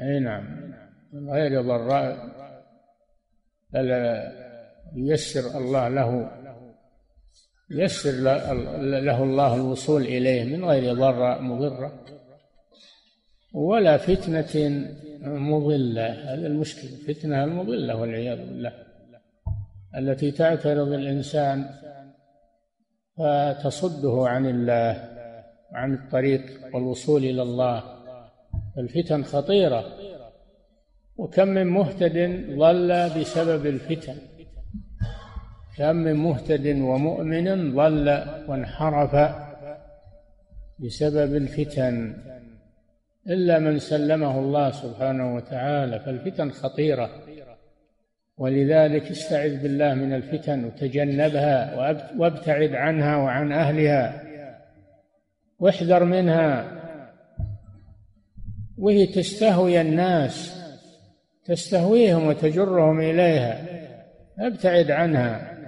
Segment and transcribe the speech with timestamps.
[0.00, 0.72] اي نعم.
[1.12, 2.30] من غير ضراء
[4.94, 6.30] ييسر الله له
[7.70, 12.04] يسر له الله الوصول إليه من غير ضراء مضرة.
[13.54, 14.84] ولا فتنة
[15.22, 18.72] مضلة هذا المشكلة فتنة المضلة والعياذ بالله
[19.96, 21.70] التي تعترض الإنسان
[23.18, 25.10] فتصده عن الله
[25.72, 26.42] وعن الطريق
[26.74, 27.99] والوصول إلى الله.
[28.78, 29.84] الفتن خطيرة.
[31.16, 34.16] وكم من مهتد ضل بسبب الفتن.
[35.78, 39.34] كم من مهتد ومؤمن ضل وانحرف
[40.78, 42.16] بسبب الفتن.
[43.28, 47.10] إلا من سلمه الله سبحانه وتعالى فالفتن خطيرة.
[48.38, 51.76] ولذلك استعذ بالله من الفتن وتجنبها
[52.18, 54.22] وابتعد عنها وعن أهلها.
[55.58, 56.79] واحذر منها.
[58.80, 60.60] وهي تستهوي الناس
[61.44, 63.66] تستهويهم وتجرهم إليها
[64.38, 65.59] أبتعد عنها.